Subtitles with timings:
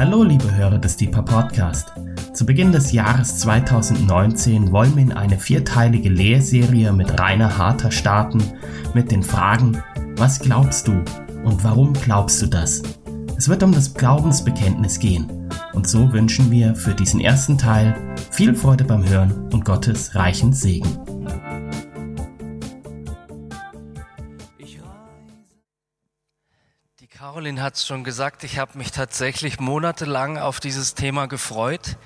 [0.00, 1.92] Hallo liebe Hörer des Deeper Podcast.
[2.32, 8.42] Zu Beginn des Jahres 2019 wollen wir in eine vierteilige Lehrserie mit Rainer Harter starten
[8.94, 9.82] mit den Fragen,
[10.16, 10.92] was glaubst du
[11.44, 12.80] und warum glaubst du das?
[13.36, 17.94] Es wird um das Glaubensbekenntnis gehen und so wünschen wir für diesen ersten Teil
[18.30, 20.99] viel Freude beim Hören und Gottes reichen Segen.
[27.40, 31.96] Caroline hat es schon gesagt, ich habe mich tatsächlich monatelang auf dieses Thema gefreut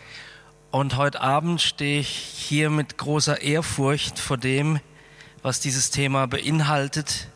[0.71, 4.79] und heute Abend stehe ich hier mit großer Ehrfurcht vor dem,
[5.43, 7.27] was dieses Thema beinhaltet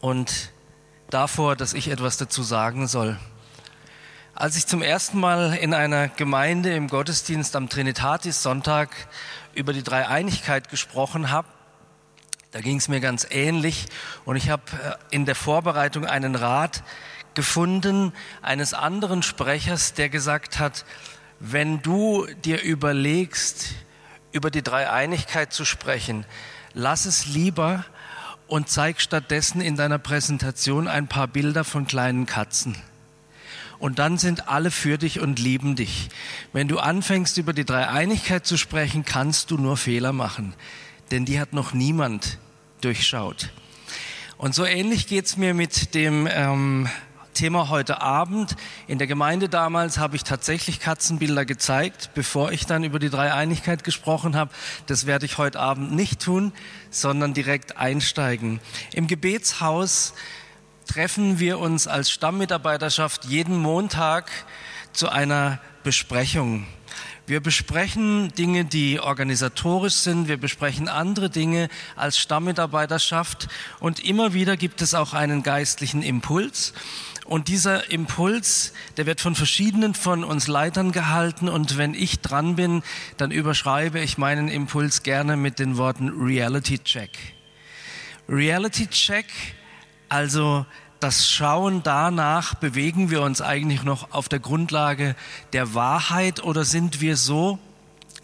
[0.00, 0.52] und
[1.10, 3.18] davor, dass ich etwas dazu sagen soll.
[4.36, 8.90] Als ich zum ersten Mal in einer Gemeinde im Gottesdienst am Trinitatis Sonntag
[9.52, 11.48] über die Dreieinigkeit gesprochen habe,
[12.54, 13.86] da ging es mir ganz ähnlich
[14.24, 16.84] und ich habe äh, in der Vorbereitung einen Rat
[17.34, 18.12] gefunden
[18.42, 20.84] eines anderen Sprechers, der gesagt hat,
[21.40, 23.70] wenn du dir überlegst,
[24.30, 26.26] über die Dreieinigkeit zu sprechen,
[26.74, 27.84] lass es lieber
[28.46, 32.76] und zeig stattdessen in deiner Präsentation ein paar Bilder von kleinen Katzen.
[33.80, 36.08] Und dann sind alle für dich und lieben dich.
[36.52, 40.54] Wenn du anfängst, über die Dreieinigkeit zu sprechen, kannst du nur Fehler machen.
[41.10, 42.38] Denn die hat noch niemand
[42.84, 43.50] durchschaut.
[44.36, 46.88] Und so ähnlich geht's mir mit dem ähm,
[47.32, 48.56] Thema heute Abend.
[48.86, 53.84] In der Gemeinde damals habe ich tatsächlich Katzenbilder gezeigt, bevor ich dann über die Dreieinigkeit
[53.84, 54.50] gesprochen habe.
[54.86, 56.52] Das werde ich heute Abend nicht tun,
[56.90, 58.60] sondern direkt einsteigen.
[58.92, 60.14] Im Gebetshaus
[60.86, 64.30] treffen wir uns als Stammmitarbeiterschaft jeden Montag
[64.92, 66.66] zu einer Besprechung.
[67.26, 70.28] Wir besprechen Dinge, die organisatorisch sind.
[70.28, 73.48] Wir besprechen andere Dinge als Stammmitarbeiterschaft.
[73.80, 76.74] Und immer wieder gibt es auch einen geistlichen Impuls.
[77.24, 81.48] Und dieser Impuls, der wird von verschiedenen von uns Leitern gehalten.
[81.48, 82.82] Und wenn ich dran bin,
[83.16, 87.10] dann überschreibe ich meinen Impuls gerne mit den Worten Reality Check.
[88.28, 89.26] Reality Check,
[90.10, 90.66] also
[91.04, 95.14] das Schauen danach, bewegen wir uns eigentlich noch auf der Grundlage
[95.52, 97.58] der Wahrheit oder sind wir so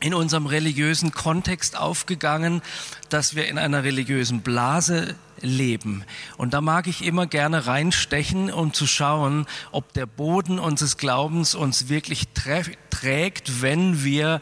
[0.01, 2.63] in unserem religiösen Kontext aufgegangen,
[3.11, 6.05] dass wir in einer religiösen Blase leben.
[6.39, 11.55] Und da mag ich immer gerne reinstechen, um zu schauen, ob der Boden unseres Glaubens
[11.55, 14.41] uns wirklich trägt, wenn wir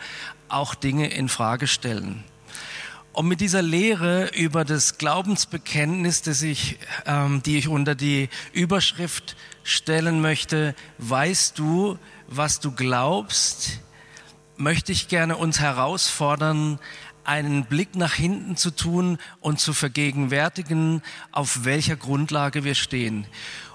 [0.49, 2.23] auch Dinge in Frage stellen.
[3.19, 9.35] Und mit dieser Lehre über das Glaubensbekenntnis, das ich, ähm, die ich unter die Überschrift
[9.65, 13.81] stellen möchte, weißt du, was du glaubst,
[14.57, 16.79] möchte ich gerne uns herausfordern,
[17.25, 21.03] einen Blick nach hinten zu tun und zu vergegenwärtigen,
[21.33, 23.27] auf welcher Grundlage wir stehen.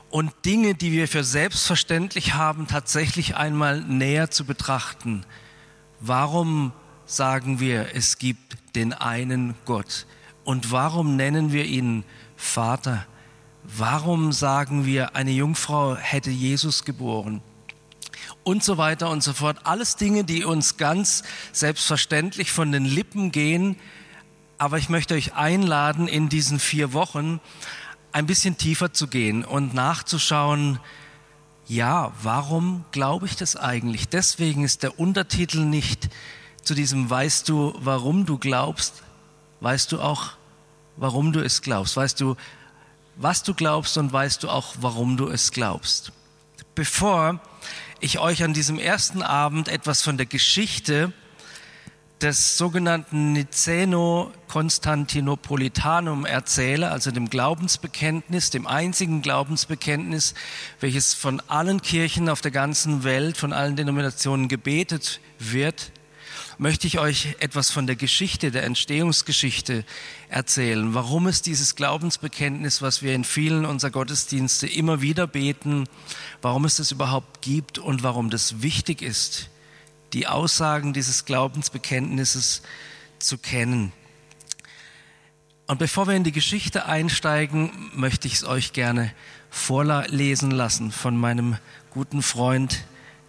[0.10, 5.26] Und Dinge, die wir für selbstverständlich haben, tatsächlich einmal näher zu betrachten.
[6.00, 6.72] Warum
[7.06, 10.06] sagen wir, es gibt den einen Gott?
[10.44, 12.04] Und warum nennen wir ihn
[12.36, 13.06] Vater?
[13.64, 17.42] Warum sagen wir, eine Jungfrau hätte Jesus geboren?
[18.44, 19.58] und so weiter und so fort.
[19.64, 23.78] Alles Dinge, die uns ganz selbstverständlich von den Lippen gehen.
[24.58, 27.40] Aber ich möchte euch einladen, in diesen vier Wochen
[28.12, 30.80] ein bisschen tiefer zu gehen und nachzuschauen,
[31.66, 34.10] ja, warum glaube ich das eigentlich?
[34.10, 36.10] Deswegen ist der Untertitel nicht
[36.64, 39.04] zu diesem Weißt du, warum du glaubst,
[39.60, 40.32] weißt du auch,
[40.98, 42.36] warum du es glaubst, weißt du,
[43.16, 46.12] was du glaubst und weißt du auch, warum du es glaubst.
[46.76, 47.40] Bevor
[48.00, 51.14] ich euch an diesem ersten Abend etwas von der Geschichte
[52.22, 60.34] des sogenannten Niceno-Konstantinopolitanum erzähle, also dem Glaubensbekenntnis, dem einzigen Glaubensbekenntnis,
[60.80, 65.92] welches von allen Kirchen auf der ganzen Welt, von allen Denominationen gebetet wird,
[66.64, 69.84] möchte ich euch etwas von der Geschichte, der Entstehungsgeschichte
[70.30, 70.94] erzählen.
[70.94, 75.90] Warum es dieses Glaubensbekenntnis, was wir in vielen unserer Gottesdienste immer wieder beten,
[76.42, 79.50] warum es das überhaupt gibt und warum das wichtig ist,
[80.14, 82.62] die Aussagen dieses Glaubensbekenntnisses
[83.20, 83.92] zu kennen.
[85.68, 89.14] Und bevor wir in die Geschichte einsteigen, möchte ich es euch gerne
[89.50, 91.58] vorlesen lassen von meinem
[91.90, 92.86] guten Freund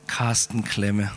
[0.06, 1.10] Carsten Klemme.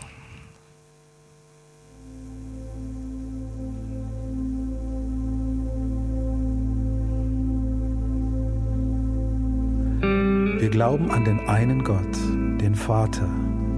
[10.78, 12.16] Glauben an den einen Gott,
[12.62, 13.28] den Vater,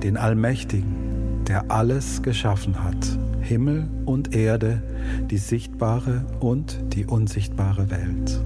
[0.04, 4.84] den Allmächtigen, der alles geschaffen hat, Himmel und Erde,
[5.32, 8.42] die sichtbare und die unsichtbare Welt.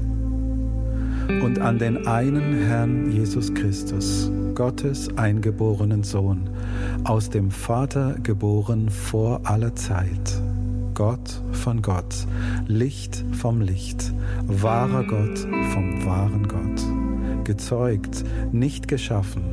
[1.42, 6.48] und an den einen Herrn Jesus Christus, Gottes eingeborenen Sohn,
[7.06, 10.44] aus dem Vater geboren vor aller Zeit.
[10.94, 12.28] Gott von Gott,
[12.68, 14.14] Licht vom Licht,
[14.46, 15.40] wahrer Gott
[15.74, 17.03] vom wahren Gott,
[17.44, 19.44] gezeugt, nicht geschaffen,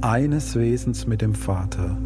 [0.00, 1.96] eines Wesens mit dem Vater,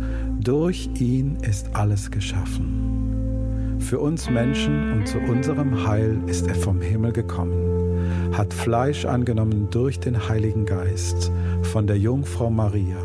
[0.40, 3.78] durch ihn ist alles geschaffen.
[3.78, 9.68] Für uns Menschen und zu unserem Heil ist er vom Himmel gekommen, hat Fleisch angenommen
[9.70, 11.30] durch den Heiligen Geist
[11.62, 12.96] von der Jungfrau Maria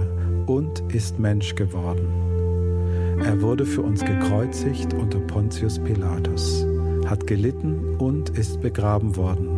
[0.46, 2.08] und ist Mensch geworden.
[3.24, 6.66] Er wurde für uns gekreuzigt unter Pontius Pilatus,
[7.06, 9.57] hat gelitten und ist begraben worden,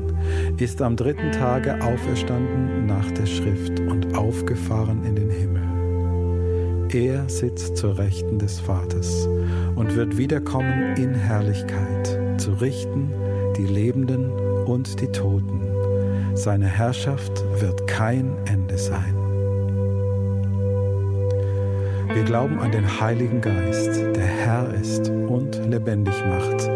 [0.58, 5.70] ist am dritten Tage auferstanden nach der Schrift und aufgefahren in den Himmel
[6.94, 9.28] er sitzt zur Rechten des Vaters
[9.76, 13.14] und wird wiederkommen in Herrlichkeit, zu richten
[13.58, 14.32] die Lebenden
[14.66, 15.62] und die Toten.
[16.34, 19.16] Seine Herrschaft wird kein Ende sein.
[22.12, 26.70] Wir glauben an den Heiligen Geist, der Herr ist und lebendig macht,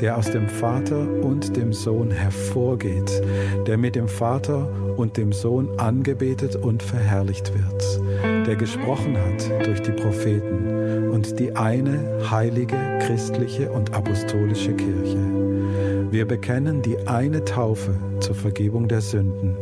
[0.00, 3.22] der aus dem Vater und dem Sohn hervorgeht,
[3.66, 8.00] der mit dem Vater und dem Sohn angebetet und verherrlicht wird
[8.46, 15.18] der gesprochen hat durch die Propheten und die eine heilige, christliche und apostolische Kirche.
[16.10, 19.56] Wir bekennen die eine Taufe zur Vergebung der Sünden.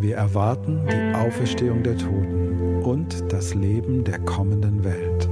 [0.00, 5.27] Wir erwarten die Auferstehung der Toten und das Leben der kommenden Welt.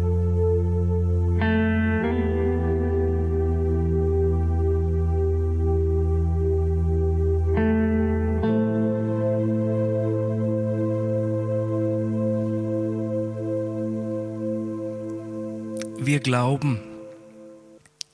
[16.37, 16.79] Glauben.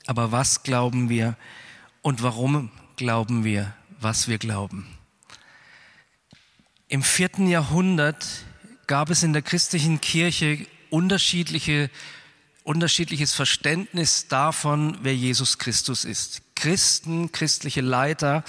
[0.05, 1.35] Aber was glauben wir
[2.01, 4.87] und warum glauben wir, was wir glauben?
[6.87, 8.25] Im vierten Jahrhundert
[8.87, 11.89] gab es in der christlichen Kirche unterschiedliche,
[12.63, 16.43] unterschiedliches Verständnis davon, wer Jesus Christus ist.
[16.55, 18.45] Christen, christliche Leiter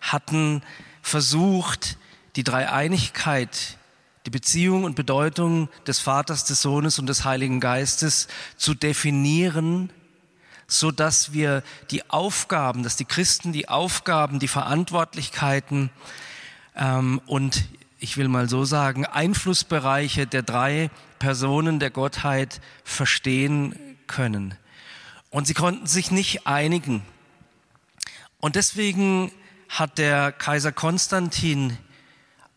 [0.00, 0.62] hatten
[1.00, 1.96] versucht,
[2.34, 3.78] die Dreieinigkeit
[4.26, 9.90] die Beziehung und Bedeutung des Vaters, des Sohnes und des Heiligen Geistes zu definieren,
[10.66, 15.90] so dass wir die Aufgaben, dass die Christen die Aufgaben, die Verantwortlichkeiten
[16.76, 17.64] ähm, und
[17.98, 20.90] ich will mal so sagen, Einflussbereiche der drei
[21.20, 23.76] Personen der Gottheit verstehen
[24.08, 24.56] können.
[25.30, 27.02] Und sie konnten sich nicht einigen.
[28.40, 29.30] Und deswegen
[29.68, 31.78] hat der Kaiser Konstantin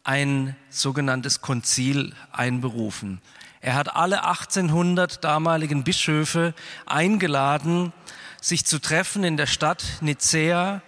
[0.06, 3.20] ein sogenanntes Konzil einberufen.
[3.60, 6.54] Er hat alle 1800 damaligen Bischöfe
[6.86, 7.92] eingeladen,
[8.40, 10.84] sich zu treffen in der Stadt Nicäa,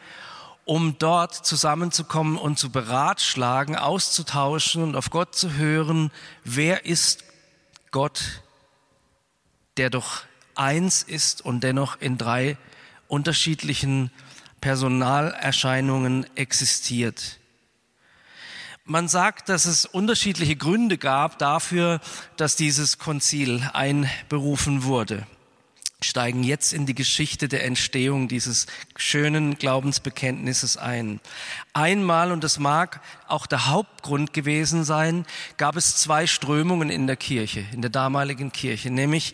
[0.65, 6.11] um dort zusammenzukommen und zu beratschlagen, auszutauschen und auf Gott zu hören,
[6.43, 7.23] wer ist
[7.89, 8.43] Gott,
[9.77, 10.21] der doch
[10.53, 12.57] eins ist und dennoch in drei
[13.07, 14.11] unterschiedlichen
[14.61, 17.39] Personalerscheinungen existiert.
[18.89, 21.99] Man sagt, dass es unterschiedliche Gründe gab dafür,
[22.37, 25.27] dass dieses Konzil einberufen wurde.
[26.01, 31.19] Steigen jetzt in die Geschichte der Entstehung dieses schönen Glaubensbekenntnisses ein.
[31.73, 35.25] Einmal, und das mag auch der Hauptgrund gewesen sein,
[35.57, 39.33] gab es zwei Strömungen in der Kirche, in der damaligen Kirche, nämlich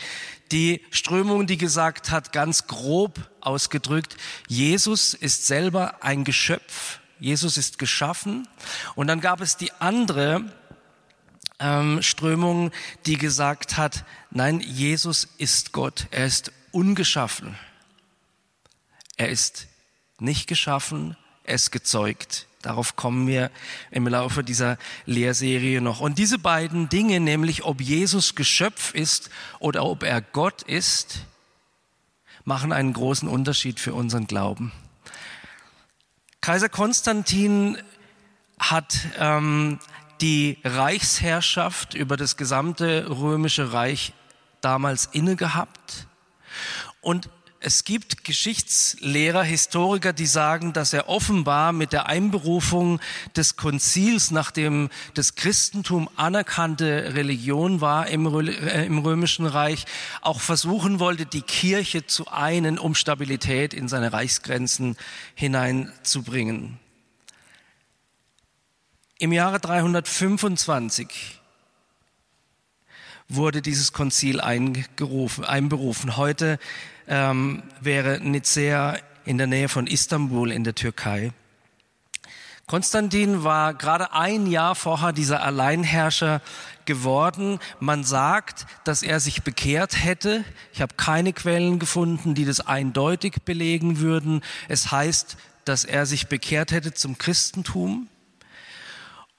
[0.52, 4.18] die Strömung, die gesagt hat, ganz grob ausgedrückt,
[4.48, 8.48] Jesus ist selber ein Geschöpf, Jesus ist geschaffen.
[8.96, 10.44] Und dann gab es die andere
[11.60, 12.72] ähm, Strömung,
[13.06, 17.56] die gesagt hat, nein, Jesus ist Gott, er ist ungeschaffen.
[19.16, 19.68] Er ist
[20.20, 22.48] nicht geschaffen, er ist gezeugt.
[22.62, 23.52] Darauf kommen wir
[23.92, 26.00] im Laufe dieser Lehrserie noch.
[26.00, 29.30] Und diese beiden Dinge, nämlich ob Jesus Geschöpf ist
[29.60, 31.26] oder ob er Gott ist,
[32.46, 34.72] machen einen großen Unterschied für unseren Glauben.
[36.44, 37.78] Kaiser Konstantin
[38.60, 39.80] hat ähm,
[40.20, 44.12] die Reichsherrschaft über das gesamte römische Reich
[44.60, 46.06] damals inne gehabt.
[47.00, 47.30] Und
[47.66, 53.00] es gibt Geschichtslehrer, Historiker, die sagen, dass er offenbar mit der Einberufung
[53.38, 59.86] des Konzils, nachdem das Christentum anerkannte Religion war im, äh, im römischen Reich,
[60.22, 64.98] auch versuchen wollte, die Kirche zu einen, um Stabilität in seine Reichsgrenzen
[65.34, 66.80] hineinzubringen.
[69.20, 71.40] Im Jahre 325
[73.30, 76.18] wurde dieses Konzil einberufen.
[76.18, 76.60] Heute
[77.08, 81.32] ähm, wäre Nicea in der Nähe von Istanbul in der Türkei.
[82.66, 86.42] Konstantin war gerade ein Jahr vorher dieser Alleinherrscher
[86.86, 87.60] geworden.
[87.80, 90.46] Man sagt, dass er sich bekehrt hätte.
[90.72, 94.42] Ich habe keine Quellen gefunden, die das eindeutig belegen würden.
[94.70, 98.08] Es heißt, dass er sich bekehrt hätte zum Christentum.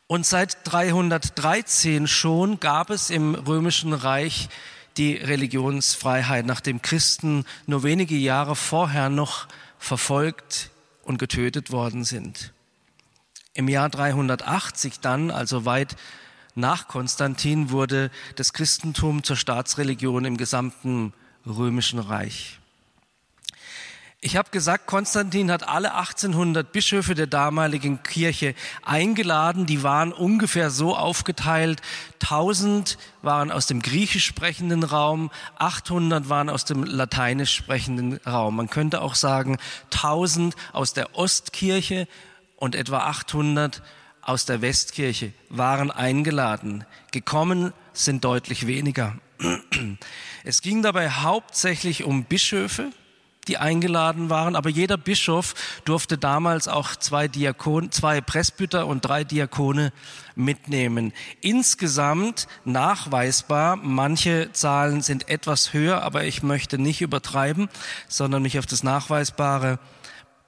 [0.06, 4.48] Und seit 313 schon gab es im römischen Reich
[4.96, 9.48] die Religionsfreiheit, nachdem Christen nur wenige Jahre vorher noch
[9.78, 10.70] verfolgt
[11.02, 12.52] und getötet worden sind.
[13.52, 15.96] Im Jahr 380 dann, also weit
[16.54, 21.12] nach Konstantin, wurde das Christentum zur Staatsreligion im gesamten
[21.46, 22.58] römischen Reich.
[24.26, 29.66] Ich habe gesagt, Konstantin hat alle 1800 Bischöfe der damaligen Kirche eingeladen.
[29.66, 31.82] Die waren ungefähr so aufgeteilt.
[32.22, 38.56] 1000 waren aus dem griechisch sprechenden Raum, 800 waren aus dem lateinisch sprechenden Raum.
[38.56, 39.58] Man könnte auch sagen
[39.92, 42.08] 1000 aus der Ostkirche
[42.56, 43.82] und etwa 800
[44.22, 46.86] aus der Westkirche waren eingeladen.
[47.12, 49.18] Gekommen sind deutlich weniger.
[50.44, 52.90] Es ging dabei hauptsächlich um Bischöfe,
[53.44, 59.24] die eingeladen waren, aber jeder Bischof durfte damals auch zwei Diakon, zwei Presbyter und drei
[59.24, 59.92] Diakone
[60.34, 61.12] mitnehmen.
[61.40, 67.68] Insgesamt nachweisbar, manche Zahlen sind etwas höher, aber ich möchte nicht übertreiben,
[68.08, 69.78] sondern mich auf das Nachweisbare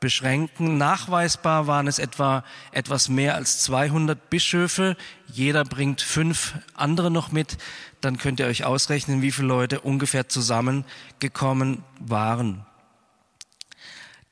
[0.00, 0.76] beschränken.
[0.76, 4.96] Nachweisbar waren es etwa etwas mehr als 200 Bischöfe.
[5.26, 7.56] Jeder bringt fünf andere noch mit.
[8.00, 12.66] Dann könnt ihr euch ausrechnen, wie viele Leute ungefähr zusammengekommen waren.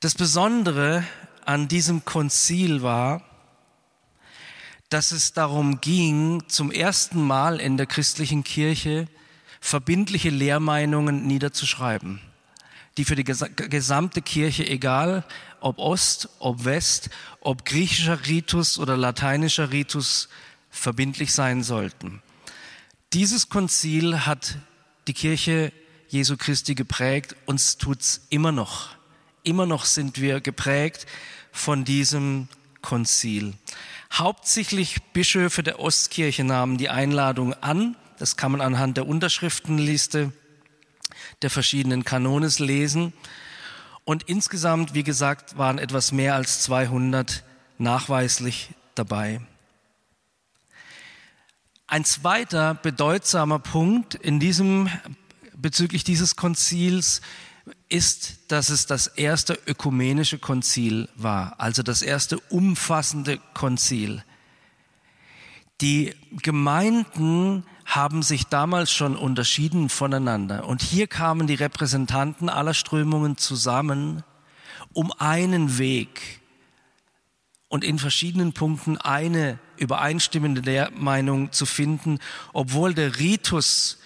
[0.04, 1.02] Das Besondere
[1.46, 3.22] an diesem Konzil war,
[4.90, 9.08] dass es darum ging, zum ersten Mal in der christlichen Kirche
[9.62, 12.20] verbindliche Lehrmeinungen niederzuschreiben,
[12.98, 15.24] die für die gesamte Kirche, egal
[15.60, 17.08] ob Ost, ob West,
[17.40, 20.28] ob griechischer Ritus oder lateinischer Ritus,
[20.68, 22.20] verbindlich sein sollten.
[23.14, 24.58] Dieses Konzil hat
[25.06, 25.72] die Kirche
[26.08, 28.94] Jesu Christi geprägt, uns tut's immer noch.
[29.46, 31.04] Immer noch sind wir geprägt
[31.52, 32.48] von diesem
[32.80, 33.52] Konzil.
[34.10, 37.94] Hauptsächlich Bischöfe der Ostkirche nahmen die Einladung an.
[38.18, 40.32] Das kann man anhand der Unterschriftenliste
[41.42, 43.12] der verschiedenen Kanones lesen.
[44.04, 47.44] Und insgesamt, wie gesagt, waren etwas mehr als 200
[47.76, 49.42] nachweislich dabei.
[51.86, 54.88] Ein zweiter bedeutsamer Punkt in diesem,
[55.54, 57.20] bezüglich dieses Konzils
[57.88, 64.22] ist, dass es das erste ökumenische Konzil war, also das erste umfassende Konzil.
[65.80, 73.36] Die Gemeinden haben sich damals schon unterschieden voneinander und hier kamen die Repräsentanten aller Strömungen
[73.36, 74.22] zusammen,
[74.92, 76.40] um einen Weg
[77.68, 82.18] und in verschiedenen Punkten eine übereinstimmende Lehrmeinung zu finden,
[82.52, 83.98] obwohl der Ritus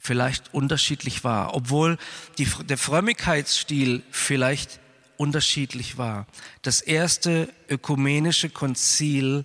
[0.00, 1.98] vielleicht unterschiedlich war, obwohl
[2.38, 4.80] die, der Frömmigkeitsstil vielleicht
[5.18, 6.26] unterschiedlich war.
[6.62, 9.44] Das erste ökumenische Konzil,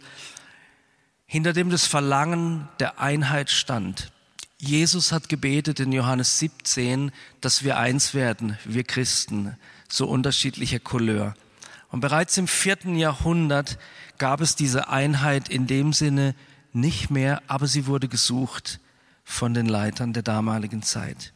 [1.25, 4.11] hinter dem das Verlangen der Einheit stand.
[4.57, 9.57] Jesus hat gebetet in Johannes 17, dass wir eins werden, wir Christen,
[9.89, 11.35] so unterschiedlicher Couleur.
[11.91, 13.77] Und bereits im vierten Jahrhundert
[14.17, 16.33] gab es diese Einheit in dem Sinne
[16.71, 18.79] nicht mehr, aber sie wurde gesucht
[19.25, 21.33] von den Leitern der damaligen Zeit.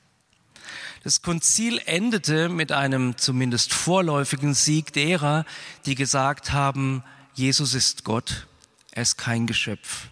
[1.03, 5.45] Das Konzil endete mit einem zumindest vorläufigen Sieg derer,
[5.85, 7.03] die gesagt haben,
[7.33, 8.47] Jesus ist Gott,
[8.91, 10.07] er ist kein Geschöpf.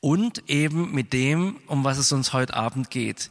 [0.00, 3.30] Und eben mit dem, um was es uns heute Abend geht,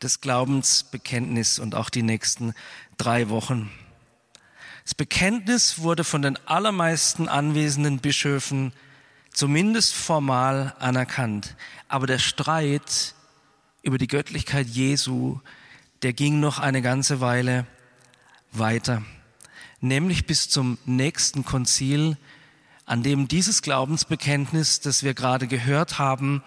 [0.00, 2.54] das Glaubensbekenntnis und auch die nächsten
[2.98, 3.70] drei Wochen.
[4.84, 8.72] Das Bekenntnis wurde von den allermeisten anwesenden Bischöfen
[9.32, 11.56] zumindest formal anerkannt.
[11.88, 13.14] Aber der Streit
[13.82, 15.40] über die Göttlichkeit Jesu,
[16.02, 17.66] der ging noch eine ganze Weile
[18.52, 19.02] weiter,
[19.80, 22.16] nämlich bis zum nächsten Konzil,
[22.84, 26.42] an dem dieses Glaubensbekenntnis, das wir gerade gehört haben,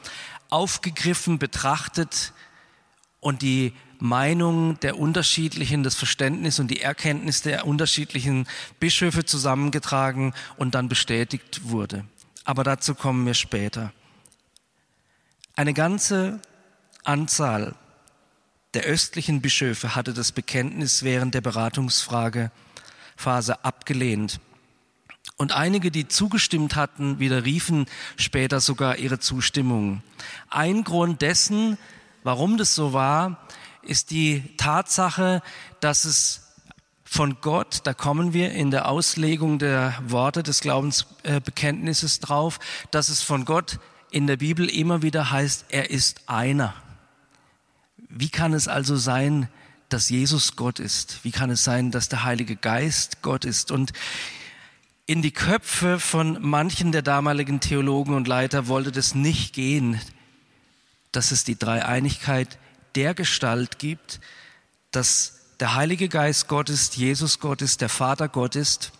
[0.49, 2.33] aufgegriffen, betrachtet
[3.21, 8.45] und die Meinung der unterschiedlichen, das Verständnis und die Erkenntnis der unterschiedlichen
[8.79, 12.03] Bischöfe zusammengetragen und dann bestätigt wurde.
[12.43, 13.93] Aber dazu kommen wir später.
[15.55, 16.41] Eine ganze
[17.03, 17.75] Anzahl
[18.73, 22.51] der östlichen Bischöfe hatte das Bekenntnis während der Beratungsfrage
[23.15, 24.39] Phase abgelehnt.
[25.38, 27.85] Und einige, die zugestimmt hatten, widerriefen
[28.17, 30.01] später sogar ihre Zustimmung.
[30.50, 31.77] Ein Grund dessen,
[32.23, 33.47] warum das so war,
[33.81, 35.41] ist die Tatsache,
[35.79, 36.42] dass es
[37.15, 43.22] Von Gott, da kommen wir in der Auslegung der Worte des Glaubensbekenntnisses drauf, dass es
[43.22, 43.77] von Gott
[44.10, 46.74] in der Bibel immer wieder heißt, er ist einer.
[48.10, 49.48] Wie kann es also sein,
[49.89, 51.20] dass Jesus Gott ist?
[51.24, 53.70] Wie kann es sein, dass der Heilige Geist Gott ist?
[53.70, 53.93] Und
[55.05, 60.01] in die Köpfe von manchen der damaligen Theologen und Leiter wollte das nicht gehen,
[61.12, 62.58] dass es die Dreieinigkeit
[62.96, 64.20] der Gestalt gibt,
[64.89, 68.91] dass der Heilige Geist Gott ist, Jesus Gott ist, der Vater Gott ist.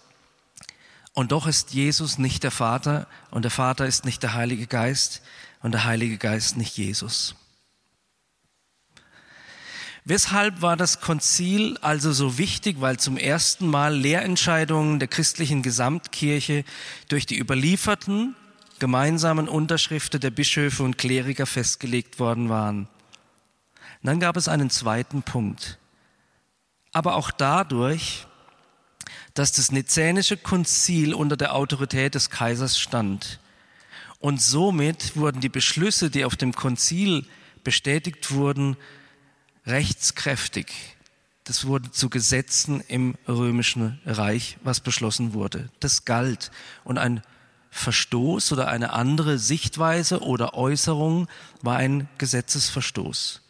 [1.14, 5.22] Und doch ist Jesus nicht der Vater und der Vater ist nicht der Heilige Geist
[5.62, 7.36] und der Heilige Geist nicht Jesus.
[10.06, 12.82] Weshalb war das Konzil also so wichtig?
[12.82, 16.66] Weil zum ersten Mal Lehrentscheidungen der christlichen Gesamtkirche
[17.08, 18.36] durch die überlieferten
[18.80, 22.80] gemeinsamen Unterschriften der Bischöfe und Kleriker festgelegt worden waren.
[24.02, 25.78] Und dann gab es einen zweiten Punkt.
[26.94, 28.26] Aber auch dadurch,
[29.34, 33.40] dass das Nizänische Konzil unter der Autorität des Kaisers stand.
[34.20, 37.26] Und somit wurden die Beschlüsse, die auf dem Konzil
[37.64, 38.78] bestätigt wurden,
[39.66, 40.72] rechtskräftig.
[41.44, 45.70] Das wurde zu Gesetzen im römischen Reich, was beschlossen wurde.
[45.80, 46.52] Das galt.
[46.86, 47.22] Und ein
[47.70, 51.28] Verstoß oder eine andere Sichtweise oder Äußerung
[51.62, 53.42] war ein Gesetzesverstoß.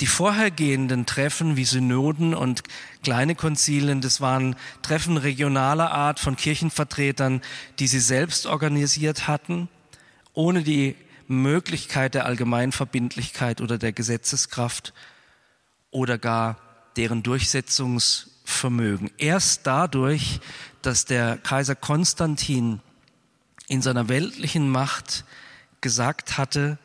[0.00, 2.62] Die vorhergehenden Treffen wie Synoden und
[3.04, 7.42] kleine Konzilien, das waren Treffen regionaler Art von Kirchenvertretern,
[7.78, 9.68] die sie selbst organisiert hatten,
[10.32, 10.96] ohne die
[11.28, 14.92] Möglichkeit der Allgemeinverbindlichkeit oder der Gesetzeskraft
[15.90, 16.58] oder gar
[16.96, 19.12] deren Durchsetzungsvermögen.
[19.16, 20.40] Erst dadurch,
[20.82, 22.80] dass der Kaiser Konstantin
[23.68, 25.24] in seiner weltlichen Macht
[25.80, 26.78] gesagt hatte,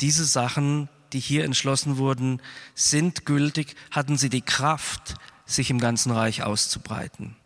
[0.00, 2.40] diese Sachen, die hier entschlossen wurden,
[2.74, 7.36] sind gültig, hatten sie die Kraft, sich im ganzen Reich auszubreiten.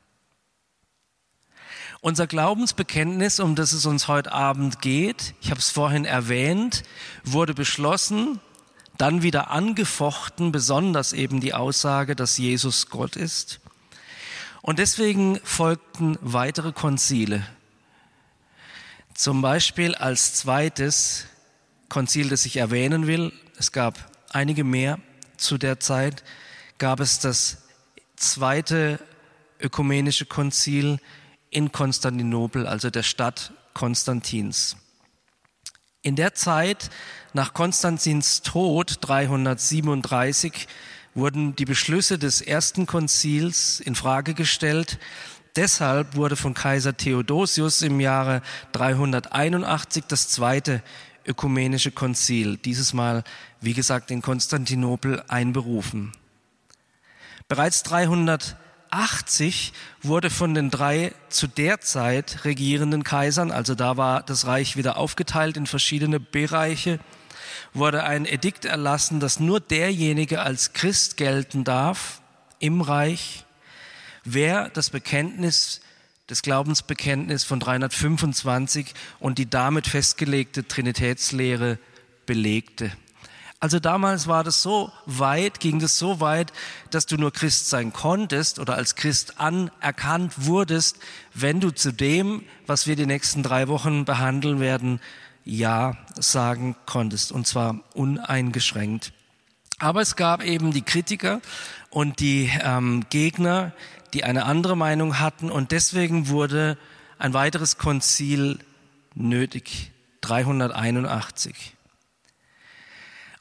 [2.03, 6.83] Unser Glaubensbekenntnis, um das es uns heute Abend geht, ich habe es vorhin erwähnt,
[7.25, 8.41] wurde beschlossen,
[8.97, 13.61] dann wieder angefochten, besonders eben die Aussage, dass Jesus Gott ist.
[14.63, 17.47] Und deswegen folgten weitere Konzile.
[19.15, 21.27] Zum Beispiel als zweites
[21.91, 24.99] Konzil, das ich erwähnen will, es gab einige mehr
[25.37, 26.25] zu der Zeit,
[26.79, 27.59] gab es das
[28.17, 28.99] zweite
[29.61, 30.99] ökumenische Konzil
[31.51, 34.77] in Konstantinopel, also der Stadt Konstantins.
[36.03, 36.89] In der Zeit
[37.35, 40.69] nach Konstantins Tod 337
[41.15, 44.99] wurden die Beschlüsse des ersten Konzils in Frage gestellt.
[45.57, 50.83] Deshalb wurde von Kaiser Theodosius im Jahre 381 das zweite
[51.27, 53.25] ökumenische Konzil, dieses Mal,
[53.61, 56.13] wie gesagt, in Konstantinopel einberufen.
[57.49, 58.57] Bereits 300
[58.91, 64.77] 80 wurde von den drei zu der Zeit regierenden Kaisern, also da war das Reich
[64.77, 66.99] wieder aufgeteilt in verschiedene Bereiche,
[67.73, 72.21] wurde ein Edikt erlassen, dass nur derjenige als Christ gelten darf
[72.59, 73.45] im Reich,
[74.25, 75.81] wer das Bekenntnis
[76.31, 81.79] das Glaubensbekenntnis von 325 und die damit festgelegte Trinitätslehre
[82.25, 82.93] belegte.
[83.59, 86.53] Also damals war das so weit, ging das so weit,
[86.91, 90.99] dass du nur Christ sein konntest oder als Christ anerkannt wurdest,
[91.35, 95.01] wenn du zu dem, was wir die nächsten drei Wochen behandeln werden,
[95.45, 97.33] Ja sagen konntest.
[97.33, 99.13] Und zwar uneingeschränkt.
[99.79, 101.41] Aber es gab eben die Kritiker
[101.91, 103.73] und die ähm, Gegner,
[104.15, 105.51] die eine andere Meinung hatten.
[105.51, 106.77] Und deswegen wurde
[107.19, 108.59] ein weiteres Konzil
[109.15, 109.93] nötig.
[110.23, 111.75] 381.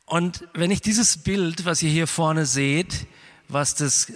[0.06, 3.06] Und wenn ich dieses Bild, was ihr hier vorne seht,
[3.48, 4.12] was das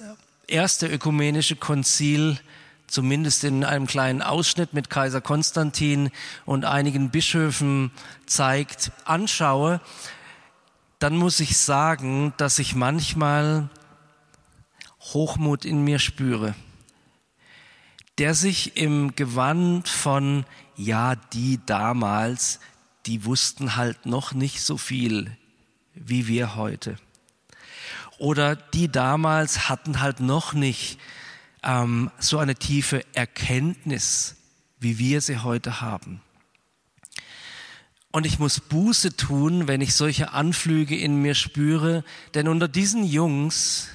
[0.48, 2.40] erste ökumenische Konzil
[2.88, 6.10] zumindest in einem kleinen Ausschnitt mit Kaiser Konstantin
[6.46, 7.92] und einigen Bischöfen
[8.26, 9.82] zeigt, anschaue,
[11.00, 13.70] dann muss ich sagen, dass ich manchmal
[15.12, 16.56] Hochmut in mir spüre,
[18.18, 22.60] der sich im Gewand von, ja, die damals,
[23.06, 25.36] die wussten halt noch nicht so viel
[25.94, 26.98] wie wir heute.
[28.18, 31.00] Oder die damals hatten halt noch nicht
[31.64, 34.36] ähm, so eine tiefe Erkenntnis,
[34.80, 36.22] wie wir sie heute haben.
[38.12, 42.04] Und ich muss Buße tun, wenn ich solche Anflüge in mir spüre,
[42.36, 43.90] denn unter diesen Jungs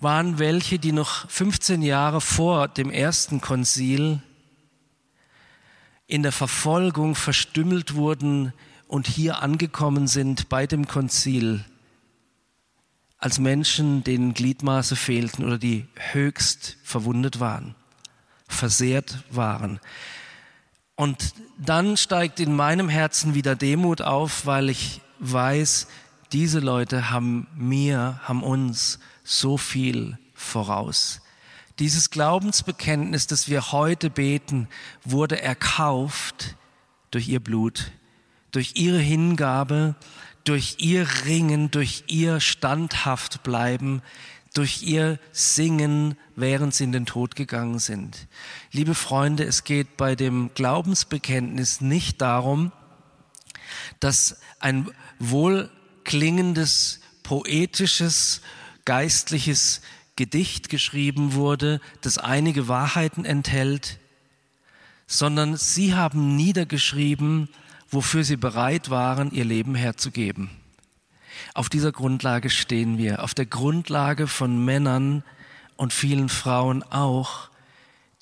[0.00, 4.20] waren welche, die noch 15 Jahre vor dem ersten Konzil
[6.06, 8.52] in der Verfolgung verstümmelt wurden
[8.88, 11.64] und hier angekommen sind bei dem Konzil
[13.18, 17.74] als Menschen, denen Gliedmaße fehlten oder die höchst verwundet waren,
[18.46, 19.80] versehrt waren.
[20.94, 25.88] Und dann steigt in meinem Herzen wieder Demut auf, weil ich weiß,
[26.32, 31.20] diese Leute haben mir, haben uns so viel voraus.
[31.78, 34.68] Dieses Glaubensbekenntnis, das wir heute beten,
[35.04, 36.56] wurde erkauft
[37.10, 37.90] durch ihr Blut,
[38.52, 39.96] durch ihre Hingabe,
[40.44, 44.02] durch ihr Ringen, durch ihr standhaft bleiben,
[44.52, 48.28] durch ihr Singen, während sie in den Tod gegangen sind.
[48.70, 52.70] Liebe Freunde, es geht bei dem Glaubensbekenntnis nicht darum,
[53.98, 54.88] dass ein
[56.04, 58.42] wohlklingendes, poetisches,
[58.84, 59.80] geistliches
[60.16, 63.98] Gedicht geschrieben wurde, das einige Wahrheiten enthält,
[65.06, 67.48] sondern sie haben niedergeschrieben,
[67.88, 70.50] wofür sie bereit waren, ihr Leben herzugeben.
[71.54, 75.24] Auf dieser Grundlage stehen wir, auf der Grundlage von Männern
[75.76, 77.48] und vielen Frauen auch,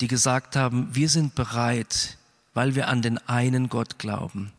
[0.01, 2.17] die gesagt haben, wir sind bereit,
[2.53, 4.51] weil wir an den einen Gott glauben,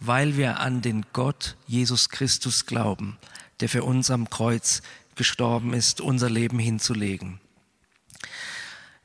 [0.00, 3.18] weil wir an den Gott Jesus Christus glauben,
[3.60, 4.82] der für uns am Kreuz
[5.14, 7.40] gestorben ist, unser Leben hinzulegen.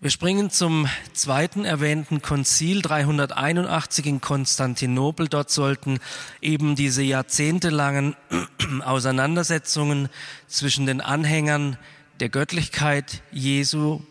[0.03, 5.29] Wir springen zum zweiten erwähnten Konzil 381 in Konstantinopel.
[5.29, 5.99] Dort sollten
[6.41, 8.17] eben diese jahrzehntelangen
[8.83, 10.09] Auseinandersetzungen
[10.47, 11.77] zwischen den Anhängern
[12.19, 14.01] der Göttlichkeit Jesu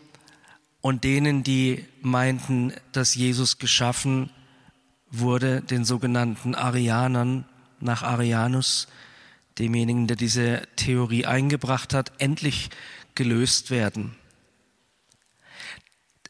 [0.81, 4.31] und denen, die meinten, dass Jesus geschaffen
[5.13, 7.45] wurde, den sogenannten Arianern
[7.79, 8.87] nach Arianus,
[9.59, 12.69] demjenigen, der diese Theorie eingebracht hat, endlich
[13.15, 14.15] gelöst werden.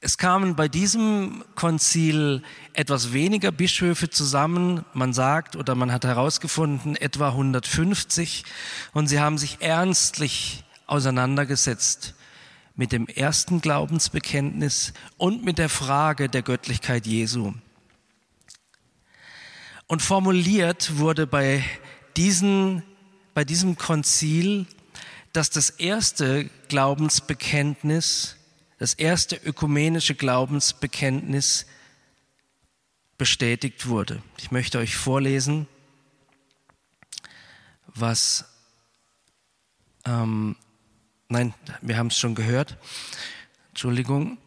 [0.02, 2.44] Es kamen bei diesem Konzil
[2.74, 4.84] etwas weniger Bischöfe zusammen.
[4.94, 8.44] Man sagt oder man hat herausgefunden, etwa 150.
[8.92, 12.16] Und sie haben sich ernstlich auseinandergesetzt
[12.76, 17.54] mit dem ersten Glaubensbekenntnis und mit der Frage der Göttlichkeit Jesu.
[19.94, 21.64] Und formuliert wurde bei,
[22.18, 22.82] diesen,
[23.36, 24.66] bei diesem Konzil,
[25.34, 28.38] dass das erste Glaubensbekenntnis
[28.80, 31.68] das erste ökumenische Glaubensbekenntnis
[33.20, 34.24] bestätigt wurde.
[34.40, 35.68] Ich möchte euch vorlesen,
[37.86, 38.46] was,
[40.06, 40.56] ähm,
[41.30, 41.54] nein,
[41.84, 42.78] wir haben es schon gehört,
[43.70, 44.40] Entschuldigung.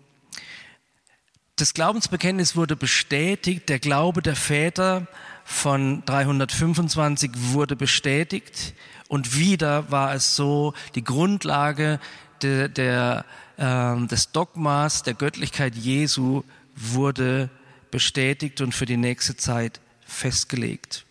[1.55, 5.07] Das Glaubensbekenntnis wurde bestätigt, der Glaube der Väter
[5.47, 8.75] von 325 wurde bestätigt
[9.07, 12.01] und wieder war es so, die Grundlage
[12.43, 13.25] der, der
[13.57, 16.43] ähm, des Dogmas der Göttlichkeit Jesu
[16.75, 17.49] wurde
[17.93, 21.07] bestätigt und für die nächste Zeit festgelegt.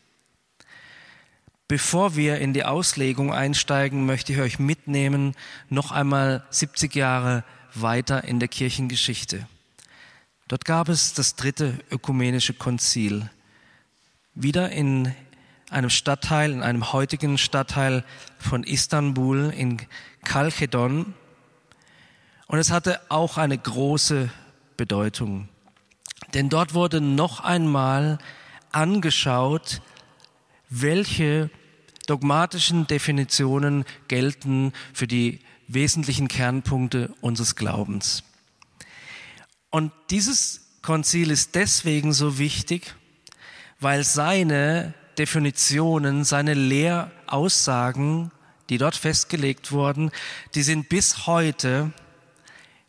[1.69, 5.33] Bevor wir in die Auslegung einsteigen, möchte ich euch mitnehmen,
[5.69, 7.43] noch einmal 70 Jahre
[7.73, 9.47] weiter in der Kirchengeschichte.
[10.49, 13.29] Dort gab es das dritte ökumenische Konzil.
[14.35, 15.13] Wieder in
[15.69, 18.03] einem Stadtteil, in einem heutigen Stadtteil
[18.37, 19.81] von Istanbul, in
[20.23, 21.13] Kalkedon,
[22.47, 24.29] und es hatte auch eine große
[24.77, 25.49] Bedeutung.
[26.33, 28.19] Denn dort wurde noch einmal
[28.71, 29.81] angeschaut,
[30.69, 31.49] welche
[32.07, 38.23] dogmatischen Definitionen gelten für die wesentlichen Kernpunkte unseres Glaubens.
[39.71, 42.95] Und dieses Konzil ist deswegen so wichtig,
[43.79, 48.31] weil seine Definitionen, seine Lehraussagen,
[48.69, 50.11] die dort festgelegt wurden,
[50.55, 51.91] die sind bis heute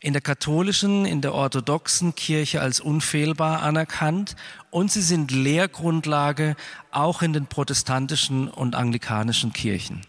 [0.01, 4.37] in der katholischen, in der orthodoxen Kirche als unfehlbar anerkannt
[4.71, 6.57] und sie sind Lehrgrundlage
[6.91, 10.03] auch in den protestantischen und anglikanischen Kirchen.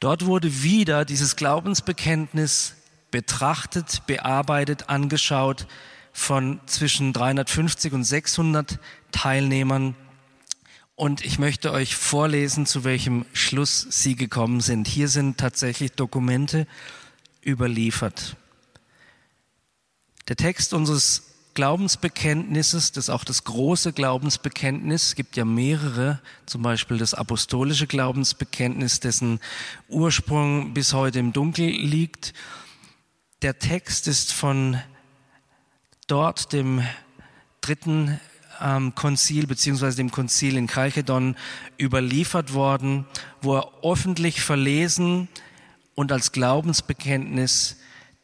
[0.00, 2.74] Dort wurde wieder dieses Glaubensbekenntnis
[3.10, 5.66] betrachtet, bearbeitet, angeschaut
[6.14, 8.78] von zwischen 350 und 600
[9.10, 9.96] Teilnehmern.
[10.94, 14.86] Und ich möchte euch vorlesen, zu welchem Schluss sie gekommen sind.
[14.86, 16.68] Hier sind tatsächlich Dokumente
[17.44, 18.36] überliefert.
[20.28, 21.24] Der Text unseres
[21.54, 29.40] Glaubensbekenntnisses, das auch das große Glaubensbekenntnis, gibt ja mehrere, zum Beispiel das apostolische Glaubensbekenntnis, dessen
[29.88, 32.34] Ursprung bis heute im Dunkel liegt.
[33.42, 34.78] Der Text ist von
[36.06, 36.82] dort, dem
[37.60, 38.20] dritten
[38.60, 41.36] ähm, Konzil beziehungsweise dem Konzil in Chalkedon
[41.80, 43.06] überliefert worden,
[43.42, 45.28] wo er öffentlich verlesen
[45.94, 47.76] und als Glaubensbekenntnis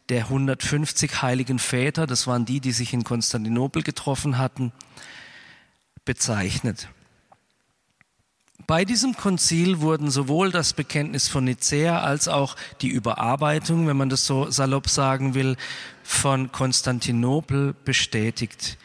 [0.08, 4.72] der 150 heiligen Väter, das waren die, die sich in Konstantinopel getroffen hatten,
[6.04, 6.88] bezeichnet.
[8.66, 14.09] Bei diesem Konzil wurden sowohl das Bekenntnis von Nicäa als auch die Überarbeitung, wenn man
[14.09, 15.57] das so salopp sagen will,
[16.03, 18.79] von Konstantinopel bestätigt.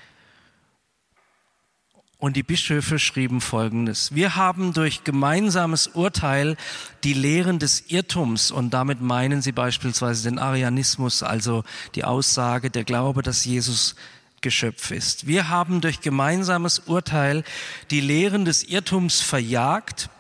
[2.18, 4.16] Und die Bischöfe schrieben Folgendes.
[4.16, 6.56] Wir haben durch gemeinsames Urteil
[7.04, 12.86] die Lehren des Irrtums, und damit meinen sie beispielsweise den Arianismus, also die Aussage, der
[12.86, 13.96] Glaube, dass Jesus
[14.46, 15.26] Geschöpf ist.
[15.26, 17.44] Wir haben durch gemeinsames Urteil
[17.90, 20.12] die Lehren des Irrtums verjagt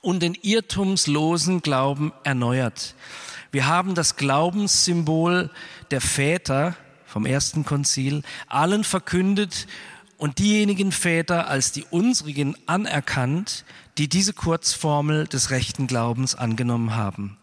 [0.00, 2.94] und den irrtumslosen Glauben erneuert.
[3.52, 5.50] Wir haben das Glaubenssymbol
[5.90, 9.66] der Väter vom ersten Konzil allen verkündet
[10.16, 13.66] und diejenigen Väter als die unsrigen anerkannt,
[13.98, 17.36] die diese Kurzformel des rechten Glaubens angenommen haben.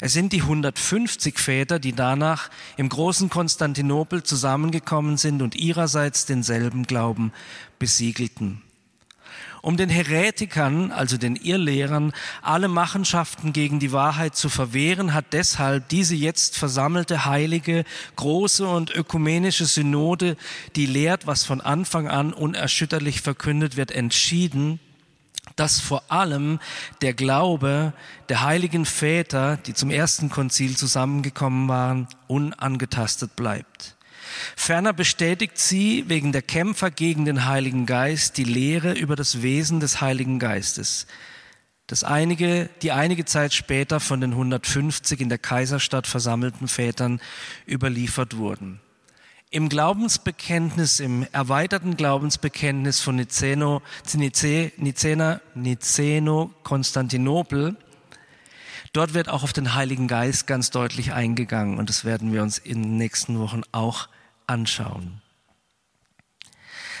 [0.00, 6.84] Es sind die 150 Väter, die danach im großen Konstantinopel zusammengekommen sind und ihrerseits denselben
[6.84, 7.32] Glauben
[7.78, 8.62] besiegelten.
[9.62, 15.90] Um den Heretikern, also den Irrlehrern, alle Machenschaften gegen die Wahrheit zu verwehren, hat deshalb
[15.90, 17.84] diese jetzt versammelte heilige,
[18.16, 20.38] große und ökumenische Synode,
[20.76, 24.80] die lehrt, was von Anfang an unerschütterlich verkündet wird, entschieden,
[25.56, 26.60] dass vor allem
[27.02, 27.92] der Glaube
[28.28, 33.96] der heiligen Väter, die zum ersten Konzil zusammengekommen waren, unangetastet bleibt.
[34.56, 39.80] Ferner bestätigt sie wegen der Kämpfer gegen den Heiligen Geist die Lehre über das Wesen
[39.80, 41.06] des Heiligen Geistes,
[41.86, 47.20] das einige, die einige Zeit später von den 150 in der Kaiserstadt versammelten Vätern
[47.66, 48.80] überliefert wurden.
[49.52, 53.82] Im Glaubensbekenntnis, im erweiterten Glaubensbekenntnis von Niceno,
[54.14, 57.74] Nicena, Niceno, Konstantinopel,
[58.92, 62.58] dort wird auch auf den Heiligen Geist ganz deutlich eingegangen und das werden wir uns
[62.58, 64.08] in den nächsten Wochen auch
[64.46, 65.20] anschauen.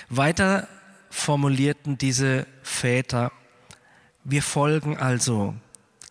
[0.08, 0.66] Weiter
[1.08, 3.30] formulierten diese Väter,
[4.24, 5.54] wir folgen also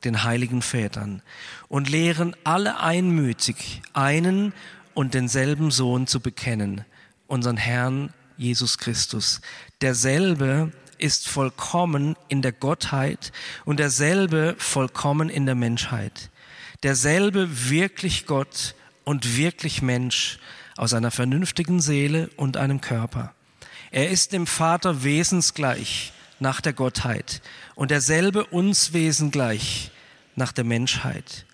[0.06, 1.22] den heiligen Vätern
[1.68, 4.54] und lehren alle einmütig einen
[5.00, 6.84] und denselben Sohn zu bekennen,
[7.26, 9.40] unseren Herrn Jesus Christus.
[9.80, 13.32] Derselbe ist vollkommen in der Gottheit
[13.64, 16.30] und derselbe vollkommen in der Menschheit.
[16.84, 20.38] Derselbe wirklich Gott und wirklich Mensch,
[20.76, 23.34] aus einer vernünftigen Seele und einem Körper.
[23.92, 27.42] Er ist dem Vater wesensgleich nach der Gottheit
[27.74, 29.92] und derselbe uns wesengleich
[30.36, 31.46] nach der Menschheit.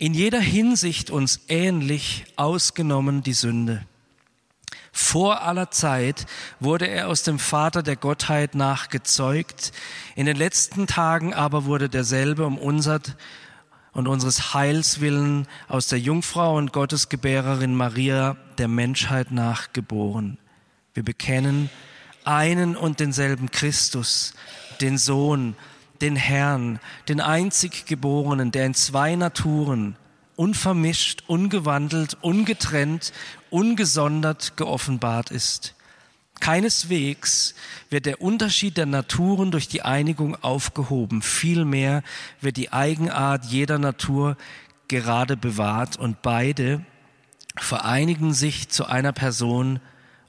[0.00, 3.84] In jeder Hinsicht uns ähnlich, ausgenommen die Sünde.
[4.92, 6.26] Vor aller Zeit
[6.60, 9.72] wurde er aus dem Vater der Gottheit nachgezeugt.
[10.14, 13.00] In den letzten Tagen aber wurde derselbe um unser
[13.92, 20.38] und unseres Heils willen aus der Jungfrau und Gottesgebärerin Maria der Menschheit nachgeboren.
[20.94, 21.70] Wir bekennen
[22.22, 24.34] einen und denselben Christus,
[24.80, 25.56] den Sohn,
[26.00, 29.96] den Herrn, den einzig Geborenen, der in zwei Naturen,
[30.36, 33.12] unvermischt, ungewandelt, ungetrennt,
[33.50, 35.74] ungesondert geoffenbart ist.
[36.40, 37.54] Keineswegs
[37.90, 41.22] wird der Unterschied der Naturen durch die Einigung aufgehoben.
[41.22, 42.02] Vielmehr
[42.40, 44.36] wird die Eigenart jeder Natur
[44.86, 46.84] gerade bewahrt und beide
[47.56, 49.80] vereinigen sich zu einer Person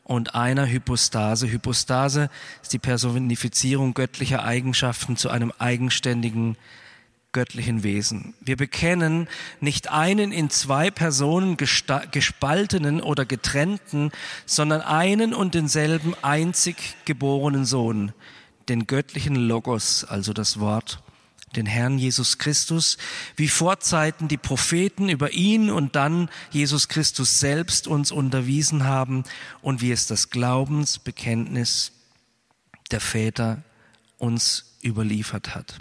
[0.09, 1.51] und einer Hypostase.
[1.51, 2.31] Hypostase
[2.63, 6.57] ist die Personifizierung göttlicher Eigenschaften zu einem eigenständigen
[7.31, 8.33] göttlichen Wesen.
[8.41, 9.27] Wir bekennen
[9.59, 14.11] nicht einen in zwei Personen gespaltenen oder getrennten,
[14.47, 18.11] sondern einen und denselben einzig geborenen Sohn,
[18.67, 21.03] den göttlichen Logos, also das Wort,
[21.55, 22.97] den Herrn Jesus Christus,
[23.35, 29.23] wie Vorzeiten die Propheten über ihn und dann Jesus Christus selbst uns unterwiesen haben
[29.61, 31.91] und wie es das Glaubensbekenntnis
[32.91, 33.63] der Väter
[34.17, 35.79] uns überliefert hat.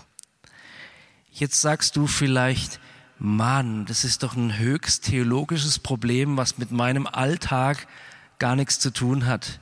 [1.32, 2.80] Jetzt sagst du vielleicht,
[3.18, 7.86] Mann, das ist doch ein höchst theologisches Problem, was mit meinem Alltag
[8.38, 9.60] gar nichts zu tun hat.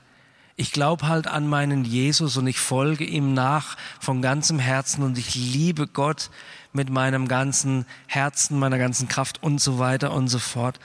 [0.58, 5.18] Ich glaube halt an meinen Jesus und ich folge ihm nach von ganzem Herzen und
[5.18, 6.30] ich liebe Gott
[6.72, 10.80] mit meinem ganzen Herzen, meiner ganzen Kraft und so weiter und so fort.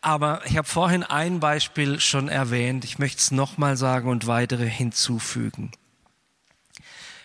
[0.00, 2.84] Aber ich habe vorhin ein Beispiel schon erwähnt.
[2.84, 5.72] Ich möchte es nochmal sagen und weitere hinzufügen.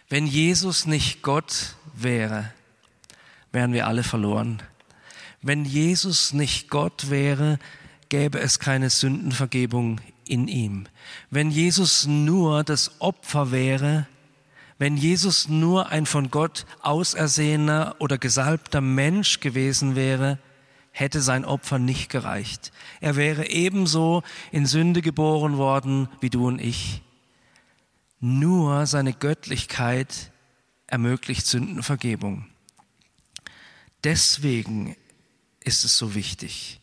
[0.09, 2.51] Wenn Jesus nicht Gott wäre,
[3.51, 4.61] wären wir alle verloren.
[5.41, 7.59] Wenn Jesus nicht Gott wäre,
[8.09, 10.87] gäbe es keine Sündenvergebung in ihm.
[11.29, 14.07] Wenn Jesus nur das Opfer wäre,
[14.77, 20.37] wenn Jesus nur ein von Gott ausersehener oder gesalbter Mensch gewesen wäre,
[20.91, 22.71] hätte sein Opfer nicht gereicht.
[23.01, 27.01] Er wäre ebenso in Sünde geboren worden wie du und ich.
[28.19, 30.31] Nur seine Göttlichkeit
[30.87, 32.45] ermöglicht Sündenvergebung.
[34.03, 34.95] Deswegen
[35.59, 36.79] ist es so wichtig.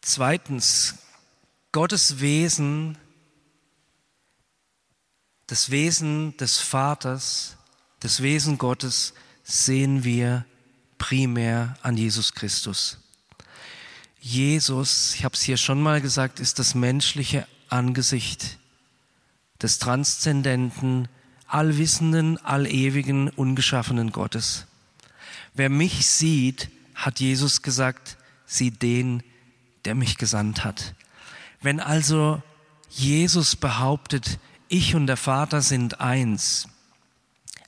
[0.00, 0.98] Zweitens,
[1.72, 2.96] Gottes Wesen,
[5.46, 7.56] das Wesen des Vaters,
[8.00, 9.12] das Wesen Gottes
[9.44, 10.46] sehen wir
[10.96, 12.98] primär an Jesus Christus.
[14.18, 18.58] Jesus, ich habe es hier schon mal gesagt, ist das menschliche Angesicht
[19.60, 21.08] des transzendenten,
[21.46, 24.66] allwissenden, allewigen, ungeschaffenen Gottes.
[25.52, 29.22] Wer mich sieht, hat Jesus gesagt, sieht den,
[29.84, 30.94] der mich gesandt hat.
[31.60, 32.42] Wenn also
[32.88, 36.68] Jesus behauptet, ich und der Vater sind eins,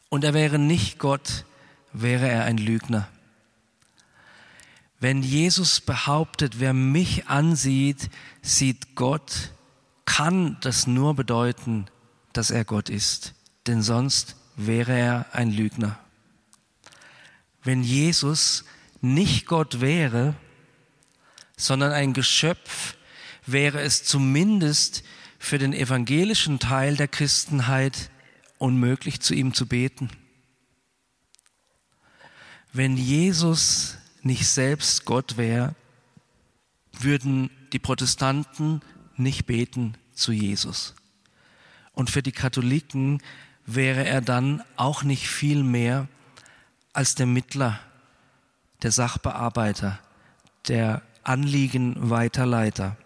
[0.08, 1.44] und er wäre nicht Gott,
[1.92, 3.08] wäre er ein Lügner.
[4.98, 8.10] Wenn Jesus behauptet, wer mich ansieht,
[8.42, 9.52] sieht Gott,
[10.04, 11.86] kann das nur bedeuten,
[12.32, 13.34] dass er Gott ist,
[13.66, 15.98] denn sonst wäre er ein Lügner.
[17.62, 18.64] Wenn Jesus
[19.00, 20.34] nicht Gott wäre,
[21.56, 22.96] sondern ein Geschöpf,
[23.52, 25.02] wäre es zumindest
[25.38, 28.10] für den evangelischen Teil der Christenheit
[28.58, 30.10] unmöglich, zu ihm zu beten.
[32.72, 35.74] Wenn Jesus nicht selbst Gott wäre,
[36.92, 38.82] würden die Protestanten
[39.16, 40.94] nicht beten zu Jesus.
[41.92, 43.22] Und für die Katholiken
[43.66, 46.08] wäre er dann auch nicht viel mehr
[46.92, 47.80] als der Mittler,
[48.82, 49.98] der Sachbearbeiter,
[50.68, 52.96] der Anliegenweiterleiter.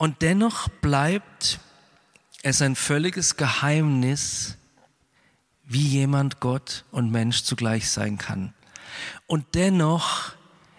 [0.00, 1.60] Und dennoch bleibt
[2.42, 4.56] es ein völliges Geheimnis,
[5.66, 8.54] wie jemand Gott und Mensch zugleich sein kann.
[9.26, 10.32] Und dennoch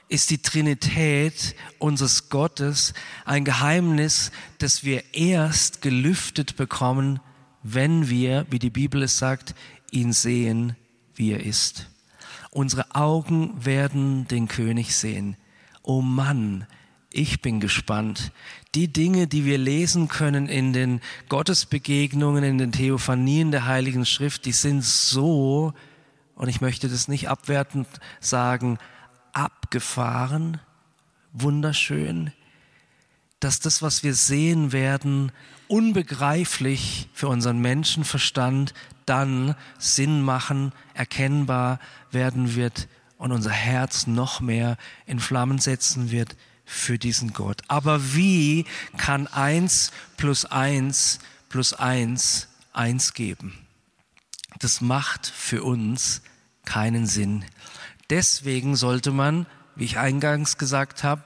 [0.07, 7.19] ist die Trinität unseres Gottes ein Geheimnis, das wir erst gelüftet bekommen,
[7.61, 9.53] wenn wir, wie die Bibel es sagt,
[9.91, 10.75] ihn sehen,
[11.13, 11.89] wie er ist.
[12.49, 15.37] Unsere Augen werden den König sehen.
[15.83, 16.65] Oh Mann,
[17.13, 18.31] ich bin gespannt.
[18.73, 24.45] Die Dinge, die wir lesen können in den Gottesbegegnungen, in den Theophanien der Heiligen Schrift,
[24.45, 25.73] die sind so,
[26.35, 27.87] und ich möchte das nicht abwertend
[28.19, 28.79] sagen,
[29.33, 30.59] abgefahren,
[31.33, 32.31] wunderschön,
[33.39, 35.31] dass das, was wir sehen werden,
[35.67, 38.73] unbegreiflich für unseren Menschenverstand
[39.05, 41.79] dann Sinn machen, erkennbar
[42.11, 46.35] werden wird und unser Herz noch mehr in Flammen setzen wird
[46.71, 47.61] für diesen Gott.
[47.67, 48.65] Aber wie
[48.97, 53.57] kann eins plus eins plus eins eins geben?
[54.59, 56.21] Das macht für uns
[56.65, 57.43] keinen Sinn.
[58.09, 61.23] Deswegen sollte man, wie ich eingangs gesagt habe,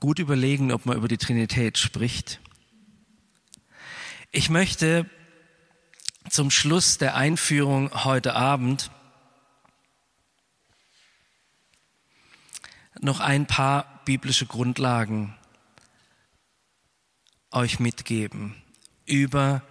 [0.00, 2.40] gut überlegen, ob man über die Trinität spricht.
[4.32, 5.08] Ich möchte
[6.28, 8.90] zum Schluss der Einführung heute Abend
[13.00, 15.34] noch ein paar biblische Grundlagen
[17.50, 18.54] euch mitgeben
[19.06, 19.62] über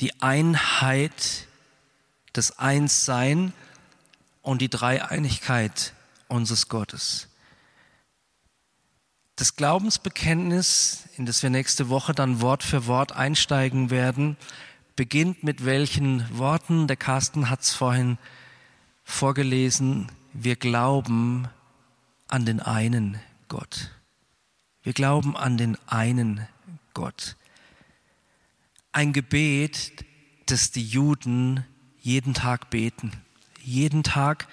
[0.00, 1.46] die Einheit,
[2.32, 3.52] das Einssein
[4.42, 5.94] und die Dreieinigkeit
[6.28, 7.28] unseres Gottes.
[9.36, 14.36] Das Glaubensbekenntnis, in das wir nächste Woche dann Wort für Wort einsteigen werden,
[14.96, 16.86] beginnt mit welchen Worten?
[16.86, 18.18] Der Carsten hat es vorhin
[19.02, 20.10] vorgelesen.
[20.32, 21.48] Wir glauben
[22.34, 23.92] an den einen Gott.
[24.82, 26.44] Wir glauben an den einen
[26.92, 27.36] Gott.
[28.90, 30.04] Ein Gebet,
[30.46, 31.64] das die Juden
[32.00, 33.12] jeden Tag beten.
[33.62, 34.48] Jeden Tag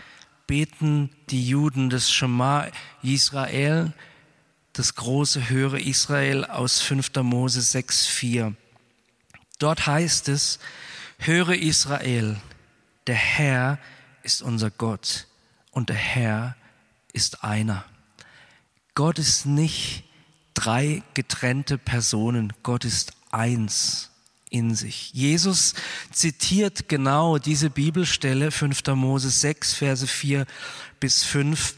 [0.45, 2.67] beten die Juden das Shema
[3.01, 3.93] Israel,
[4.73, 7.09] das große höhere Israel aus 5.
[7.23, 8.53] Mose 6,4.
[9.57, 10.59] Dort heißt es,
[11.17, 12.39] höre Israel,
[13.07, 13.79] der Herr
[14.21, 15.25] ist unser Gott
[15.71, 16.55] und der Herr
[17.11, 17.85] ist einer.
[18.95, 20.03] Gott ist nicht
[20.53, 24.09] drei getrennte Personen, Gott ist eins
[24.49, 25.13] in sich.
[25.13, 25.73] Jesus
[26.11, 28.85] zitiert genau diese Bibelstelle, 5.
[28.95, 30.45] Mose 6, Verse 4
[30.99, 31.75] bis 5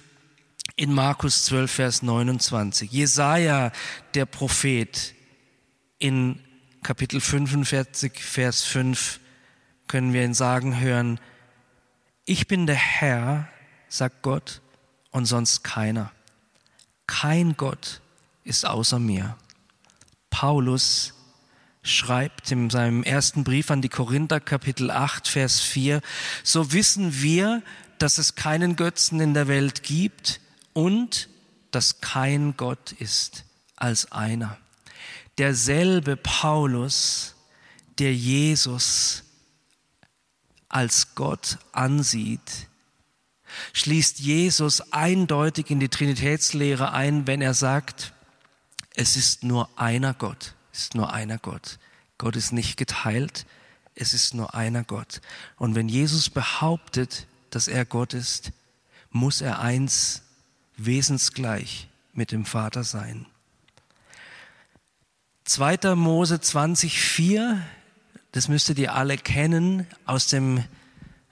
[0.75, 2.91] in Markus 12, Vers 29.
[2.91, 3.71] Jesaja,
[4.15, 5.13] der Prophet,
[5.99, 6.39] in
[6.81, 9.21] Kapitel 45, Vers 5
[9.87, 11.19] können wir ihn sagen hören,
[12.25, 13.47] ich bin der Herr,
[13.87, 14.61] sagt Gott,
[15.13, 16.11] und sonst keiner.
[17.07, 18.01] Kein Gott
[18.43, 19.37] ist außer mir.
[20.29, 21.13] Paulus
[21.83, 26.01] schreibt in seinem ersten Brief an die Korinther Kapitel 8 Vers 4,
[26.43, 27.61] so wissen wir,
[27.99, 30.41] dass es keinen Götzen in der Welt gibt
[30.73, 31.29] und
[31.71, 33.45] dass kein Gott ist
[33.75, 34.57] als einer.
[35.37, 37.35] derselbe Paulus,
[37.97, 39.23] der Jesus
[40.69, 42.67] als Gott ansieht,
[43.73, 48.13] schließt Jesus eindeutig in die Trinitätslehre ein, wenn er sagt,
[48.95, 51.79] es ist nur einer Gott, es ist nur einer Gott.
[52.17, 53.45] Gott ist nicht geteilt,
[53.95, 55.21] es ist nur einer Gott.
[55.57, 58.51] Und wenn Jesus behauptet, dass er Gott ist,
[59.09, 60.23] muss er eins
[60.77, 63.25] wesensgleich mit dem Vater sein.
[65.45, 65.95] 2.
[65.95, 67.59] Mose 20,4,
[68.31, 70.63] das müsstet ihr alle kennen aus dem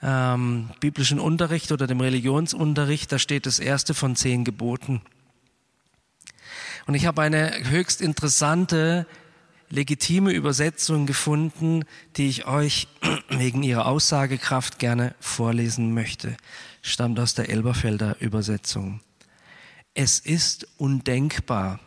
[0.02, 5.02] ähm, biblischen Unterricht oder dem Religionsunterricht, da steht das erste von zehn Geboten.
[6.88, 9.06] Und ich habe eine höchst interessante,
[9.70, 11.84] legitime Übersetzung gefunden,
[12.18, 12.88] die ich euch
[13.30, 16.36] wegen ihrer Aussagekraft gerne vorlesen möchte.
[16.82, 19.02] Stammt aus der Elberfelder Übersetzung.
[19.94, 21.80] Es ist undenkbar,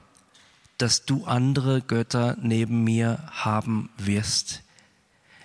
[0.79, 4.63] dass du andere Götter neben mir haben wirst.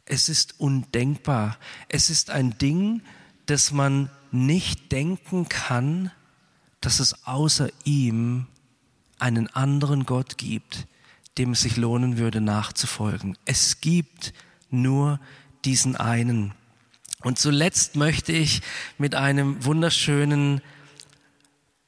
[0.10, 1.58] Es ist undenkbar.
[1.88, 3.04] Es ist ein Ding,
[3.46, 6.12] das man nicht denken kann,
[6.82, 8.48] dass es außer ihm
[9.20, 10.88] einen anderen Gott gibt,
[11.38, 13.38] dem es sich lohnen würde nachzufolgen.
[13.46, 14.34] Es gibt
[14.72, 15.20] nur
[15.64, 16.54] diesen einen.
[17.22, 18.62] Und zuletzt möchte ich
[18.98, 20.62] mit einem wunderschönen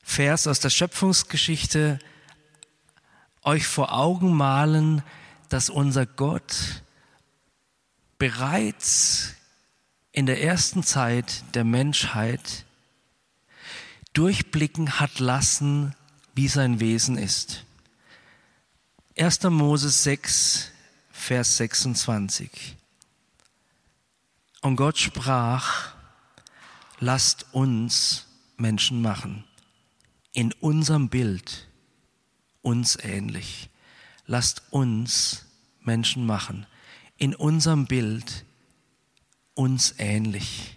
[0.03, 1.97] Vers aus der Schöpfungsgeschichte
[3.43, 5.01] euch vor Augen malen,
[5.49, 6.83] dass unser Gott
[8.21, 9.33] bereits
[10.11, 12.65] in der ersten Zeit der Menschheit
[14.13, 15.95] durchblicken hat lassen,
[16.35, 17.65] wie sein Wesen ist.
[19.17, 19.41] 1.
[19.45, 20.69] Mose 6,
[21.11, 22.77] Vers 26.
[24.61, 25.95] Und Gott sprach,
[26.99, 29.45] lasst uns Menschen machen,
[30.31, 31.67] in unserem Bild,
[32.61, 33.71] uns ähnlich.
[34.27, 35.47] Lasst uns
[35.79, 36.67] Menschen machen,
[37.21, 38.45] in unserem Bild,
[39.53, 40.75] uns ähnlich.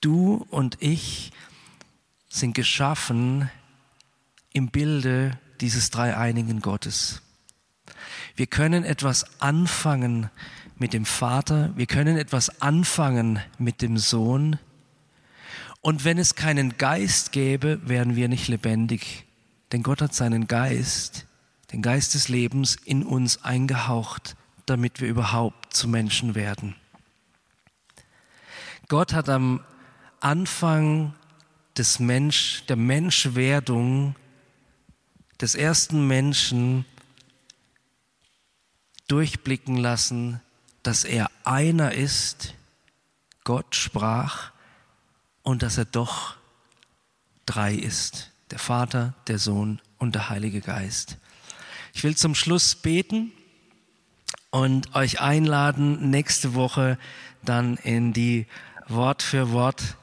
[0.00, 1.32] Du und ich
[2.28, 3.50] sind geschaffen
[4.52, 7.22] im Bilde dieses dreieinigen Gottes.
[8.36, 10.30] Wir können etwas anfangen
[10.76, 14.60] mit dem Vater, wir können etwas anfangen mit dem Sohn.
[15.80, 19.24] Und wenn es keinen Geist gäbe, wären wir nicht lebendig.
[19.72, 21.26] Denn Gott hat seinen Geist,
[21.72, 24.36] den Geist des Lebens in uns eingehaucht,
[24.66, 26.74] damit wir überhaupt zu Menschen werden.
[28.88, 29.64] Gott hat am
[30.20, 31.14] Anfang
[31.76, 34.14] des Mensch, der Menschwerdung
[35.40, 36.84] des ersten Menschen
[39.08, 40.40] durchblicken lassen,
[40.82, 42.54] dass er einer ist,
[43.44, 44.52] Gott sprach,
[45.42, 46.36] und dass er doch
[47.44, 51.18] drei ist der Vater, der Sohn und der Heilige Geist.
[51.92, 53.32] Ich will zum Schluss beten
[54.56, 56.98] und euch einladen, nächste Woche
[57.44, 58.46] dann in die
[58.88, 59.96] Wort für Wort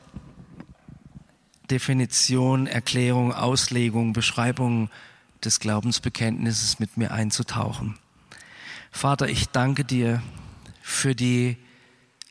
[1.71, 4.89] Definition, Erklärung, Auslegung, Beschreibung
[5.43, 7.97] des Glaubensbekenntnisses mit mir einzutauchen.
[8.91, 10.21] Vater, ich danke dir
[10.81, 11.57] für die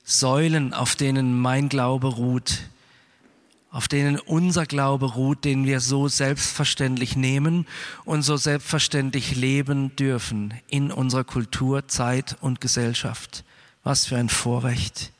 [0.04, 2.70] Säulen, auf denen mein Glaube ruht,
[3.72, 7.66] auf denen unser Glaube ruht, den wir so selbstverständlich nehmen
[8.04, 13.44] und so selbstverständlich leben dürfen in unserer Kultur, Zeit und Gesellschaft.
[13.82, 15.10] Was für ein Vorrecht.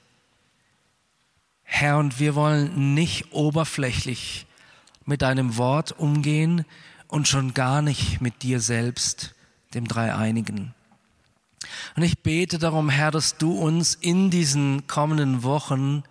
[1.63, 4.47] Herr, und wir wollen nicht oberflächlich
[5.07, 6.67] mit deinem Wort umgehen
[7.09, 9.35] und schon gar nicht mit dir selbst,
[9.73, 10.75] dem Dreieinigen.
[11.97, 16.03] Und ich bete darum, Herr, dass du uns in diesen kommenden Wochen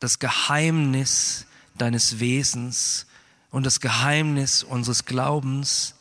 [0.00, 1.46] das Geheimnis
[1.76, 3.06] deines Wesens
[3.50, 5.94] und das Geheimnis unseres Glaubens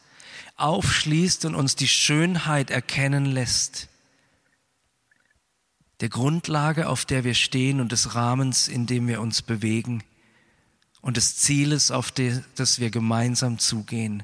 [0.56, 3.90] aufschließt und uns die Schönheit erkennen lässt,
[6.00, 10.04] der Grundlage, auf der wir stehen und des Rahmens, in dem wir uns bewegen
[11.02, 14.24] und des Zieles, auf das wir gemeinsam zugehen.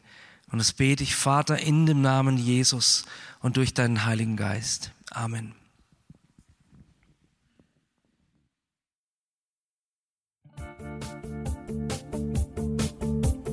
[0.51, 3.05] Und das bete ich, Vater, in dem Namen Jesus
[3.39, 4.91] und durch deinen Heiligen Geist.
[5.09, 5.55] Amen.